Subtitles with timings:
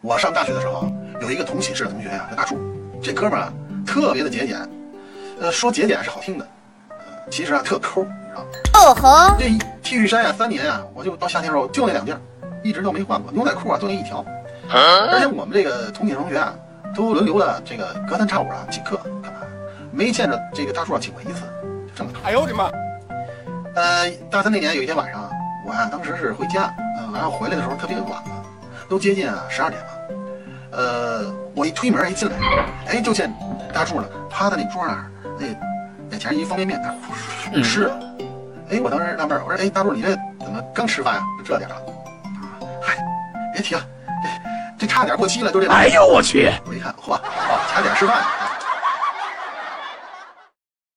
[0.00, 0.90] 我上大学的时候，
[1.20, 2.56] 有一个同寝室的同学呀、叫大树，
[3.02, 3.52] 这哥们儿啊
[3.86, 4.58] 特别的节俭，
[5.40, 6.46] 呃，说节俭是好听的，
[6.90, 6.96] 呃，
[7.30, 8.46] 其实啊特抠，你知道吗？
[8.74, 9.44] 哦吼，这
[9.82, 12.20] T 恤衫呀，三年啊，我就到夏天的时候就那两件儿，
[12.62, 14.24] 一直都没换过，牛仔裤啊就那一条，
[14.70, 16.54] 而且我们这个同寝同学啊，
[16.94, 19.40] 都轮流的这个隔三差五啊请客干嘛？
[19.90, 21.40] 没见着这个大树啊请过一次，
[21.86, 22.20] 就这么抠。
[22.24, 22.70] 哎呦我的妈！
[23.74, 25.27] 呃，大三那年有一天晚上，
[25.68, 28.42] 我啊当时是回家，嗯，然后回来的时候特别晚了，
[28.88, 29.88] 都接近啊十二点了。
[30.70, 32.36] 呃，我一推门一进来，
[32.86, 33.30] 哎，就见
[33.72, 35.46] 大柱呢趴在那桌那儿，那
[36.10, 36.80] 眼前一方便面，
[37.52, 38.00] 那吃了。
[38.70, 40.08] 哎，我当时纳闷，我说，哎，大柱你这
[40.40, 41.22] 怎么刚吃饭呀？
[41.38, 41.80] 就这点儿了？
[41.80, 42.96] 啊，嗨，
[43.52, 43.82] 别提了，
[44.78, 45.68] 这这差点过期了，就这。
[45.70, 46.50] 哎呦我去！
[46.66, 48.16] 我一看，嚯，哦，卡点吃饭。